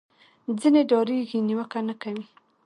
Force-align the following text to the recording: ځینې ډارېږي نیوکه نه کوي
ځینې 0.59 0.81
ډارېږي 0.89 1.39
نیوکه 1.47 1.79
نه 1.87 1.95
کوي 2.01 2.25